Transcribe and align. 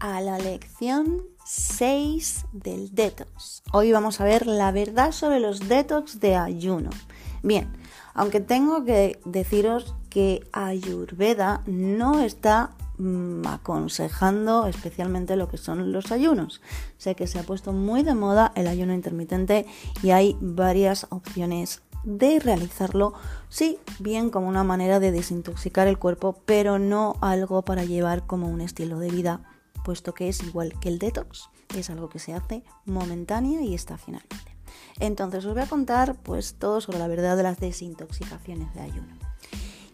A 0.00 0.22
la 0.22 0.38
lección 0.38 1.24
6 1.44 2.46
del 2.52 2.94
detox. 2.94 3.62
Hoy 3.70 3.92
vamos 3.92 4.18
a 4.18 4.24
ver 4.24 4.46
la 4.46 4.72
verdad 4.72 5.12
sobre 5.12 5.40
los 5.40 5.68
detox 5.68 6.20
de 6.20 6.36
ayuno. 6.36 6.88
Bien, 7.42 7.70
aunque 8.14 8.40
tengo 8.40 8.86
que 8.86 9.20
deciros 9.26 9.94
que 10.08 10.48
Ayurveda 10.52 11.62
no 11.66 12.20
está 12.20 12.70
mm, 12.96 13.46
aconsejando 13.46 14.66
especialmente 14.68 15.36
lo 15.36 15.48
que 15.48 15.58
son 15.58 15.92
los 15.92 16.12
ayunos. 16.12 16.62
Sé 16.96 17.14
que 17.14 17.26
se 17.26 17.38
ha 17.38 17.42
puesto 17.42 17.74
muy 17.74 18.02
de 18.02 18.14
moda 18.14 18.52
el 18.54 18.66
ayuno 18.66 18.94
intermitente 18.94 19.66
y 20.02 20.12
hay 20.12 20.34
varias 20.40 21.06
opciones 21.10 21.82
de 22.04 22.40
realizarlo, 22.40 23.14
sí, 23.48 23.78
bien 23.98 24.30
como 24.30 24.48
una 24.48 24.64
manera 24.64 25.00
de 25.00 25.12
desintoxicar 25.12 25.86
el 25.86 25.98
cuerpo, 25.98 26.40
pero 26.46 26.78
no 26.78 27.16
algo 27.20 27.62
para 27.62 27.84
llevar 27.84 28.26
como 28.26 28.48
un 28.48 28.60
estilo 28.60 28.98
de 28.98 29.10
vida, 29.10 29.40
puesto 29.84 30.14
que 30.14 30.28
es 30.28 30.42
igual 30.42 30.78
que 30.80 30.88
el 30.88 30.98
detox, 30.98 31.48
es 31.76 31.90
algo 31.90 32.08
que 32.08 32.18
se 32.18 32.34
hace 32.34 32.62
momentánea 32.84 33.62
y 33.62 33.74
estacionalmente. 33.74 34.56
Entonces 35.00 35.44
os 35.44 35.54
voy 35.54 35.62
a 35.62 35.68
contar 35.68 36.16
pues 36.22 36.54
todo 36.54 36.80
sobre 36.80 36.98
la 36.98 37.08
verdad 37.08 37.36
de 37.36 37.42
las 37.42 37.58
desintoxicaciones 37.58 38.72
de 38.74 38.80
ayuno. 38.80 39.18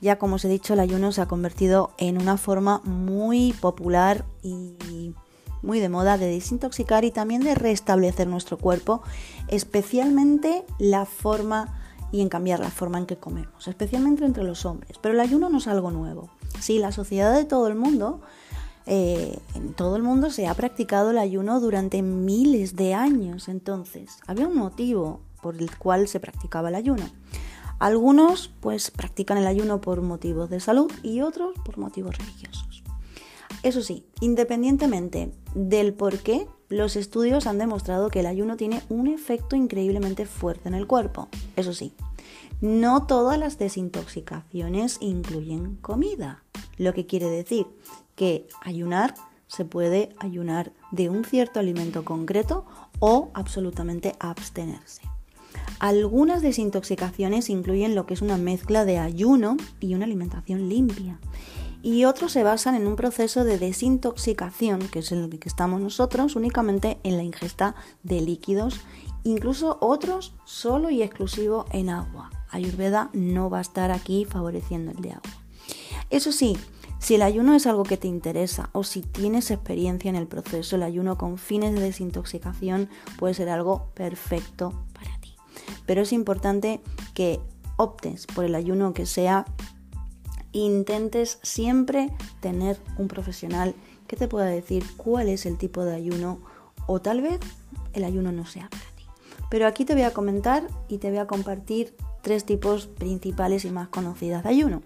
Ya 0.01 0.19
como 0.19 0.37
os 0.37 0.45
he 0.45 0.49
dicho, 0.49 0.75
el 0.75 0.81
ayuno 0.81 1.11
se 1.11 1.21
ha 1.23 1.27
convertido 1.27 1.93
en 1.99 2.21
una 2.21 2.37
forma 2.37 2.81
muy 2.85 3.53
popular 3.53 4.25
y 4.43 5.15
muy 5.63 5.81
de 5.81 5.89
moda 5.89 6.19
de 6.19 6.27
desintoxicar 6.27 7.05
y 7.05 7.11
también 7.11 7.43
de 7.43 7.55
restablecer 7.55 8.29
nuestro 8.29 8.59
cuerpo, 8.59 9.03
especialmente 9.49 10.65
la 10.79 11.05
forma 11.05 11.81
y 12.13 12.21
en 12.23 12.29
cambiar 12.29 12.61
la 12.61 12.71
forma 12.71 12.99
en 12.99 13.07
que 13.07 13.17
comemos, 13.17 13.69
especialmente 13.69 14.25
entre 14.25 14.45
los 14.45 14.65
hombres. 14.65 14.99
Pero 15.01 15.15
el 15.15 15.21
ayuno 15.21 15.51
no 15.51 15.59
es 15.59 15.67
algo 15.67 15.91
nuevo. 15.91 16.31
Sí, 16.61 16.79
la 16.79 16.93
sociedad 16.93 17.35
de 17.35 17.45
todo 17.45 17.67
el 17.67 17.75
mundo, 17.75 18.21
eh, 18.91 19.39
en 19.55 19.75
todo 19.75 19.97
el 19.97 20.03
mundo 20.03 20.31
se 20.31 20.47
ha 20.47 20.55
practicado 20.55 21.11
el 21.11 21.19
ayuno 21.19 21.61
durante 21.61 22.01
miles 22.01 22.75
de 22.75 22.95
años. 22.95 23.49
Entonces, 23.49 24.17
había 24.27 24.49
un 24.49 24.57
motivo 24.57 25.21
por 25.43 25.57
el 25.57 25.77
cual 25.77 26.09
se 26.09 26.21
practicaba 26.21 26.71
el 26.71 26.75
ayuno. 26.75 27.05
Algunos 27.79 28.51
pues 28.61 28.91
practican 28.91 29.37
el 29.37 29.47
ayuno 29.47 29.83
por 29.83 30.01
motivos 30.01 30.49
de 30.49 30.61
salud 30.61 30.91
y 31.03 31.21
otros 31.21 31.55
por 31.67 31.77
motivos 31.77 32.17
religiosos. 32.17 32.83
Eso 33.63 33.83
sí, 33.83 34.07
independientemente 34.21 35.35
del 35.55 35.93
por 35.93 36.19
qué, 36.21 36.47
los 36.71 36.97
estudios 36.97 37.47
han 37.47 37.59
demostrado 37.59 38.09
que 38.09 38.21
el 38.21 38.27
ayuno 38.27 38.57
tiene 38.57 38.83
un 38.89 39.07
efecto 39.07 39.55
increíblemente 39.55 40.25
fuerte 40.25 40.69
en 40.69 40.75
el 40.75 40.87
cuerpo. 40.87 41.29
Eso 41.57 41.75
sí, 41.75 41.93
no 42.63 43.07
todas 43.07 43.39
las 43.39 43.59
desintoxicaciones 43.59 44.97
incluyen 45.01 45.77
comida, 45.77 46.43
lo 46.79 46.95
que 46.95 47.07
quiere 47.07 47.29
decir 47.29 47.67
que 48.17 48.49
ayunar 48.63 49.15
se 49.47 49.65
puede 49.65 50.11
ayunar 50.19 50.73
de 50.91 51.09
un 51.09 51.25
cierto 51.25 51.61
alimento 51.61 52.05
concreto 52.05 52.67
o 52.99 53.31
absolutamente 53.35 54.15
abstenerse. 54.19 55.03
Algunas 55.79 56.43
desintoxicaciones 56.43 57.51
incluyen 57.51 57.95
lo 57.95 58.07
que 58.07 58.15
es 58.15 58.23
una 58.23 58.37
mezcla 58.37 58.85
de 58.85 58.99
ayuno 58.99 59.57
y 59.81 59.95
una 59.95 60.07
alimentación 60.07 60.69
limpia 60.69 61.19
y 61.83 62.05
otros 62.05 62.33
se 62.33 62.43
basan 62.43 62.75
en 62.75 62.87
un 62.87 62.97
proceso 62.97 63.45
de 63.45 63.59
desintoxicación, 63.59 64.81
que 64.89 64.99
es 64.99 65.13
el 65.13 65.39
que 65.39 65.49
estamos 65.49 65.81
nosotros, 65.81 66.35
únicamente 66.35 66.99
en 67.05 67.17
la 67.17 67.23
ingesta 67.23 67.77
de 68.03 68.21
líquidos, 68.21 68.81
incluso 69.23 69.79
otros 69.81 70.35
solo 70.45 70.91
y 70.91 71.03
exclusivo 71.03 71.67
en 71.71 71.91
agua. 71.91 72.31
Ayurveda 72.51 73.11
no 73.13 73.49
va 73.51 73.59
a 73.59 73.63
estar 73.63 73.93
aquí 73.93 74.25
favoreciendo 74.25 74.91
el 74.91 75.01
de 75.01 75.13
agua. 75.13 75.31
Eso 76.11 76.33
sí, 76.33 76.57
si 76.99 77.15
el 77.15 77.23
ayuno 77.23 77.55
es 77.55 77.67
algo 77.67 77.85
que 77.85 77.97
te 77.97 78.09
interesa 78.09 78.71
o 78.73 78.83
si 78.83 79.03
tienes 79.03 79.51
experiencia 79.51 80.09
en 80.09 80.17
el 80.17 80.27
proceso, 80.27 80.77
el 80.77 80.83
ayuno 80.83 81.17
con 81.17 81.39
fines 81.39 81.75
de 81.75 81.81
desintoxicación 81.81 82.89
puede 83.19 83.35
ser 83.35 83.49
algo 83.49 83.91
perfecto 83.95 84.73
para 84.95 85.19
ti. 85.21 85.35
Pero 85.87 86.03
es 86.03 86.13
importante 86.13 86.81
que 87.15 87.41
optes 87.77 88.27
por 88.27 88.45
el 88.45 88.55
ayuno 88.55 88.95
que 88.95 89.07
sea 89.07 89.45
intentes 90.53 91.39
siempre 91.43 92.13
tener 92.41 92.79
un 92.97 93.07
profesional 93.07 93.75
que 94.07 94.17
te 94.17 94.27
pueda 94.27 94.47
decir 94.47 94.85
cuál 94.97 95.29
es 95.29 95.47
el 95.47 95.57
tipo 95.57 95.85
de 95.85 95.95
ayuno 95.95 96.41
o 96.87 97.01
tal 97.01 97.21
vez 97.21 97.39
el 97.93 98.05
ayuno 98.05 98.33
no 98.33 98.45
sea 98.47 98.69
para 98.71 98.83
ti. 98.97 99.05
Pero 99.51 99.67
aquí 99.67 99.85
te 99.85 99.95
voy 99.95 100.03
a 100.03 100.13
comentar 100.13 100.67
y 100.89 100.99
te 100.99 101.11
voy 101.11 101.19
a 101.19 101.27
compartir 101.27 101.95
tres 102.23 102.45
tipos 102.45 102.87
principales 102.87 103.65
y 103.65 103.71
más 103.71 103.89
conocidas 103.89 104.43
de 104.43 104.51
ayuno. 104.51 104.83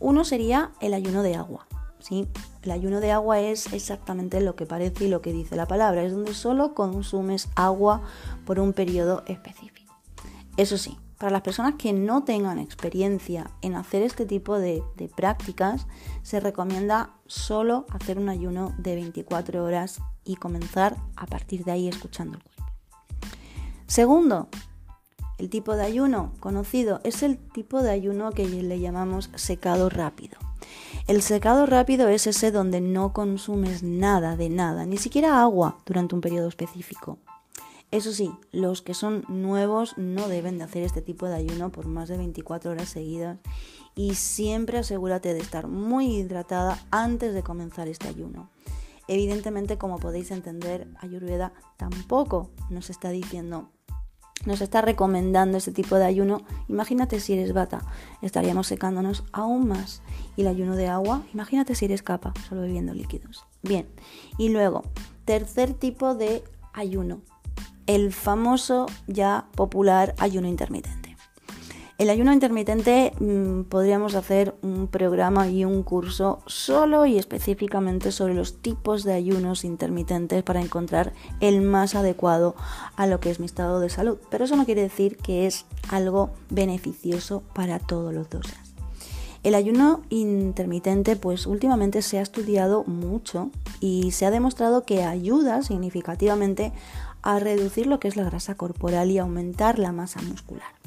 Uno 0.00 0.24
sería 0.24 0.72
el 0.80 0.94
ayuno 0.94 1.22
de 1.22 1.34
agua. 1.36 1.66
¿sí? 2.00 2.28
El 2.62 2.70
ayuno 2.70 3.00
de 3.00 3.12
agua 3.12 3.40
es 3.40 3.72
exactamente 3.72 4.40
lo 4.40 4.54
que 4.56 4.66
parece 4.66 5.04
y 5.04 5.08
lo 5.08 5.22
que 5.22 5.32
dice 5.32 5.56
la 5.56 5.66
palabra. 5.66 6.02
Es 6.02 6.12
donde 6.12 6.34
solo 6.34 6.74
consumes 6.74 7.48
agua 7.54 8.02
por 8.44 8.60
un 8.60 8.72
periodo 8.72 9.22
específico. 9.26 9.94
Eso 10.56 10.76
sí, 10.76 10.98
para 11.18 11.32
las 11.32 11.42
personas 11.42 11.74
que 11.76 11.92
no 11.92 12.22
tengan 12.22 12.58
experiencia 12.58 13.50
en 13.60 13.74
hacer 13.74 14.02
este 14.02 14.24
tipo 14.24 14.58
de, 14.58 14.82
prácticas, 15.16 15.86
se 16.22 16.38
recomienda 16.40 17.10
solo 17.26 17.86
hacer 17.90 18.18
un 18.18 18.28
ayuno 18.28 18.74
de 18.78 18.94
24 18.94 19.64
horas 19.64 20.00
y 20.24 20.36
comenzar 20.36 20.96
a 21.16 21.26
partir 21.26 21.64
de 21.64 21.72
ahí 21.72 21.88
escuchando 21.88 22.36
el 22.36 22.42
cuerpo. 22.44 22.72
Segundo, 23.86 24.48
el 25.38 25.50
tipo 25.50 25.76
de 25.76 25.84
ayuno 25.84 26.32
conocido 26.40 27.00
es 27.04 27.22
el 27.22 27.38
tipo 27.38 27.82
de 27.82 27.90
ayuno 27.90 28.32
que 28.32 28.46
le 28.46 28.80
llamamos 28.80 29.30
secado 29.34 29.88
rápido. 29.88 30.36
El 31.06 31.22
secado 31.22 31.64
rápido 31.64 32.08
es 32.08 32.26
ese 32.26 32.50
donde 32.50 32.80
no 32.80 33.12
consumes 33.12 33.82
nada 33.82 34.36
de 34.36 34.50
nada, 34.50 34.84
ni 34.84 34.98
siquiera 34.98 35.40
agua 35.40 35.78
durante 35.86 36.14
un 36.14 36.20
periodo 36.20 36.48
específico. 36.48 37.18
Eso 37.90 38.12
sí, 38.12 38.30
los 38.52 38.82
que 38.82 38.92
son 38.92 39.24
nuevos 39.28 39.96
no 39.96 40.28
deben 40.28 40.58
de 40.58 40.64
hacer 40.64 40.82
este 40.82 41.00
tipo 41.00 41.26
de 41.26 41.36
ayuno 41.36 41.72
por 41.72 41.86
más 41.86 42.08
de 42.08 42.18
24 42.18 42.72
horas 42.72 42.90
seguidas 42.90 43.38
y 43.94 44.14
siempre 44.14 44.78
asegúrate 44.78 45.32
de 45.32 45.40
estar 45.40 45.68
muy 45.68 46.16
hidratada 46.16 46.78
antes 46.90 47.32
de 47.32 47.42
comenzar 47.42 47.88
este 47.88 48.08
ayuno. 48.08 48.50
Evidentemente, 49.08 49.78
como 49.78 49.98
podéis 49.98 50.30
entender, 50.30 50.86
Ayurveda 51.00 51.54
tampoco 51.78 52.50
nos 52.68 52.90
está 52.90 53.08
diciendo, 53.08 53.70
nos 54.48 54.62
está 54.62 54.80
recomendando 54.80 55.58
este 55.58 55.72
tipo 55.72 55.96
de 55.96 56.06
ayuno. 56.06 56.42
Imagínate 56.68 57.20
si 57.20 57.34
eres 57.34 57.52
bata, 57.52 57.82
estaríamos 58.22 58.66
secándonos 58.66 59.22
aún 59.30 59.68
más. 59.68 60.02
Y 60.36 60.40
el 60.40 60.48
ayuno 60.48 60.74
de 60.74 60.88
agua, 60.88 61.22
imagínate 61.34 61.74
si 61.74 61.84
eres 61.84 62.02
capa, 62.02 62.32
solo 62.48 62.62
bebiendo 62.62 62.94
líquidos. 62.94 63.44
Bien, 63.62 63.86
y 64.38 64.48
luego, 64.48 64.84
tercer 65.24 65.74
tipo 65.74 66.14
de 66.14 66.42
ayuno, 66.72 67.20
el 67.86 68.12
famoso 68.12 68.86
ya 69.06 69.46
popular 69.54 70.14
ayuno 70.18 70.48
intermitente. 70.48 71.07
El 71.98 72.10
ayuno 72.10 72.32
intermitente 72.32 73.12
mm, 73.18 73.62
podríamos 73.62 74.14
hacer 74.14 74.54
un 74.62 74.86
programa 74.86 75.48
y 75.48 75.64
un 75.64 75.82
curso 75.82 76.38
solo 76.46 77.06
y 77.06 77.18
específicamente 77.18 78.12
sobre 78.12 78.34
los 78.34 78.62
tipos 78.62 79.02
de 79.02 79.14
ayunos 79.14 79.64
intermitentes 79.64 80.44
para 80.44 80.60
encontrar 80.60 81.12
el 81.40 81.60
más 81.60 81.96
adecuado 81.96 82.54
a 82.94 83.08
lo 83.08 83.18
que 83.18 83.30
es 83.30 83.40
mi 83.40 83.46
estado 83.46 83.80
de 83.80 83.90
salud. 83.90 84.16
Pero 84.30 84.44
eso 84.44 84.54
no 84.54 84.64
quiere 84.64 84.82
decir 84.82 85.16
que 85.16 85.46
es 85.46 85.66
algo 85.88 86.30
beneficioso 86.50 87.42
para 87.52 87.80
todos 87.80 88.14
los 88.14 88.30
dos. 88.30 88.46
El 89.42 89.56
ayuno 89.56 90.02
intermitente 90.08 91.16
pues 91.16 91.48
últimamente 91.48 92.02
se 92.02 92.20
ha 92.20 92.22
estudiado 92.22 92.84
mucho 92.84 93.50
y 93.80 94.12
se 94.12 94.24
ha 94.24 94.30
demostrado 94.30 94.84
que 94.84 95.02
ayuda 95.02 95.64
significativamente 95.64 96.72
a 97.22 97.40
reducir 97.40 97.88
lo 97.88 97.98
que 97.98 98.06
es 98.06 98.14
la 98.14 98.22
grasa 98.22 98.56
corporal 98.56 99.10
y 99.10 99.18
aumentar 99.18 99.80
la 99.80 99.90
masa 99.90 100.22
muscular. 100.22 100.77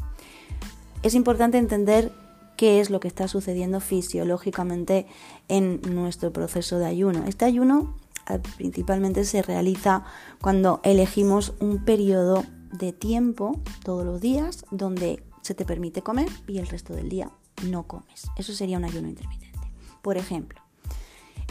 Es 1.04 1.16
importante 1.16 1.58
entender 1.58 2.12
qué 2.58 2.80
es 2.80 2.92
lo 2.92 3.00
que 3.00 3.08
está 3.08 3.28
sucediendo 3.28 3.80
fisiológicamente 3.80 5.08
en 5.48 5.82
nuestro 5.96 6.32
proceso 6.32 6.78
de 6.78 6.86
ayuno. 6.86 7.24
Este 7.26 7.46
ayuno 7.46 7.96
eh, 8.30 8.40
principalmente 8.58 9.26
se 9.26 9.42
realiza 9.42 10.04
cuando 10.42 10.80
elegimos 10.84 11.54
un 11.60 11.84
periodo 11.84 12.44
de 12.72 12.94
tiempo 12.94 13.60
todos 13.84 14.06
los 14.06 14.22
días 14.22 14.64
donde 14.70 15.24
se 15.42 15.56
te 15.56 15.66
permite 15.66 16.04
comer 16.04 16.30
y 16.48 16.60
el 16.60 16.68
resto 16.68 16.94
del 16.94 17.10
día 17.10 17.32
no 17.66 17.88
comes. 17.88 18.28
Eso 18.38 18.54
sería 18.54 18.78
un 18.78 18.86
ayuno 18.86 19.08
intermitente. 19.08 19.58
Por 20.04 20.18
ejemplo, 20.18 20.62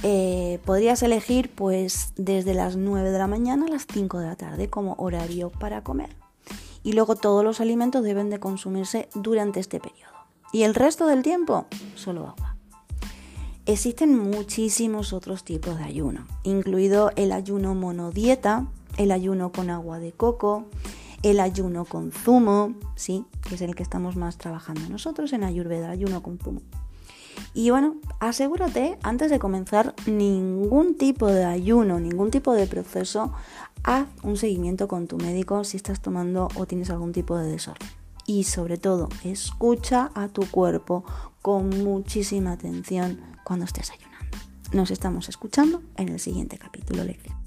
eh, 0.04 0.60
podrías 0.64 1.02
elegir 1.02 1.50
pues 1.50 2.12
desde 2.16 2.54
las 2.54 2.76
9 2.76 3.10
de 3.10 3.19
la 3.19 3.26
mañana 3.26 3.66
a 3.66 3.69
las 3.69 3.86
5 3.92 4.20
de 4.20 4.26
la 4.26 4.36
tarde 4.36 4.70
como 4.70 4.94
horario 4.98 5.50
para 5.50 5.82
comer. 5.82 6.19
Y 6.82 6.92
luego 6.92 7.16
todos 7.16 7.44
los 7.44 7.60
alimentos 7.60 8.02
deben 8.02 8.30
de 8.30 8.40
consumirse 8.40 9.08
durante 9.14 9.60
este 9.60 9.80
periodo. 9.80 10.12
Y 10.52 10.62
el 10.62 10.74
resto 10.74 11.06
del 11.06 11.22
tiempo, 11.22 11.66
solo 11.94 12.28
agua. 12.28 12.56
Existen 13.66 14.18
muchísimos 14.18 15.12
otros 15.12 15.44
tipos 15.44 15.78
de 15.78 15.84
ayuno, 15.84 16.26
incluido 16.42 17.12
el 17.14 17.30
ayuno 17.30 17.74
monodieta, 17.74 18.66
el 18.96 19.12
ayuno 19.12 19.52
con 19.52 19.70
agua 19.70 19.98
de 19.98 20.12
coco, 20.12 20.64
el 21.22 21.38
ayuno 21.38 21.84
con 21.84 22.10
zumo, 22.10 22.74
sí, 22.96 23.26
que 23.46 23.54
es 23.54 23.60
el 23.60 23.74
que 23.74 23.82
estamos 23.82 24.16
más 24.16 24.38
trabajando 24.38 24.88
nosotros 24.88 25.32
en 25.32 25.44
Ayurveda, 25.44 25.90
ayuno 25.90 26.22
con 26.22 26.38
zumo. 26.38 26.62
Y 27.54 27.70
bueno, 27.70 27.96
asegúrate 28.19 28.98
antes 29.02 29.31
de 29.31 29.38
comenzar 29.38 29.94
ningún 30.06 30.96
tipo 30.96 31.26
de 31.26 31.44
ayuno, 31.44 32.00
ningún 32.00 32.31
tipo 32.31 32.52
de 32.52 32.66
proceso, 32.66 33.32
haz 33.82 34.06
un 34.22 34.37
seguimiento 34.37 34.88
con 34.88 35.06
tu 35.06 35.16
médico 35.16 35.64
si 35.64 35.76
estás 35.76 36.00
tomando 36.00 36.48
o 36.56 36.66
tienes 36.66 36.90
algún 36.90 37.12
tipo 37.12 37.37
de 37.37 37.50
desorden. 37.50 37.88
Y 38.26 38.44
sobre 38.44 38.78
todo, 38.78 39.08
escucha 39.25 40.10
a 40.14 40.28
tu 40.28 40.42
cuerpo 40.50 41.04
con 41.42 41.69
muchísima 41.82 42.52
atención 42.52 43.20
cuando 43.44 43.64
estés 43.64 43.90
ayunando. 43.90 44.38
Nos 44.72 44.90
estamos 44.90 45.28
escuchando 45.28 45.82
en 45.96 46.10
el 46.10 46.20
siguiente 46.20 46.58
capítulo 46.58 47.02
lección. 47.02 47.39